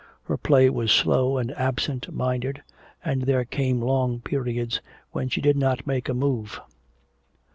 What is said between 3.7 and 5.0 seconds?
long periods